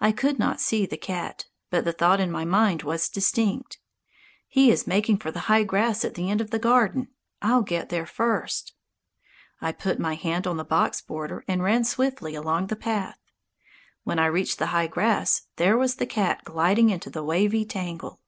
[0.00, 1.44] I could not see the cat.
[1.70, 3.78] But the thought in my mind was distinct:
[4.48, 7.12] "He is making for the high grass at the end of the garden.
[7.40, 8.74] I'll get there first!"
[9.60, 13.20] I put my hand on the box border and ran swiftly along the path.
[14.02, 18.18] When I reached the high grass, there was the cat gliding into the wavy tangle.